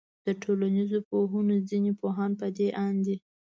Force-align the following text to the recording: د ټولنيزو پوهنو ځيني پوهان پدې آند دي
د 0.25 0.27
ټولنيزو 0.43 0.99
پوهنو 1.09 1.55
ځيني 1.69 1.91
پوهان 2.01 2.31
پدې 2.39 2.67
آند 2.85 2.99
دي 3.05 3.15